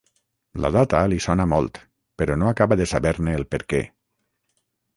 La 0.63 0.71
data 0.75 1.01
li 1.11 1.19
sona 1.25 1.45
molt, 1.51 1.77
però 2.23 2.39
no 2.45 2.49
acaba 2.55 2.79
de 2.81 2.89
saber-ne 2.95 3.39
el 3.41 3.47
perquè. 3.55 3.87